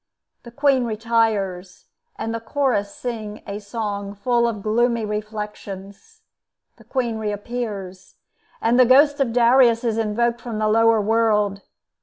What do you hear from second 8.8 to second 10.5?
ghost of Darius is invoked